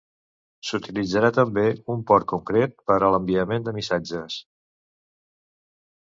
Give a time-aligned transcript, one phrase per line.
[0.69, 1.65] S'utilitzarà també
[1.97, 4.41] un port concret per a l'enviament de missatges.